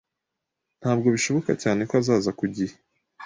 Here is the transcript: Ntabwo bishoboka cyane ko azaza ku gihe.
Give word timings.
Ntabwo 0.81 1.07
bishoboka 1.15 1.51
cyane 1.63 1.81
ko 1.89 1.93
azaza 2.01 2.31
ku 2.39 2.45
gihe. 2.55 2.73